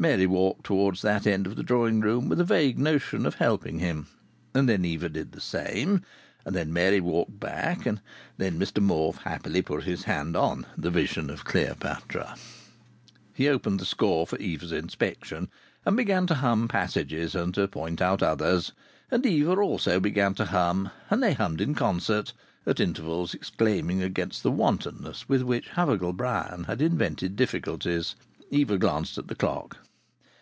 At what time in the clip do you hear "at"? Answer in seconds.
22.66-22.78, 29.18-29.26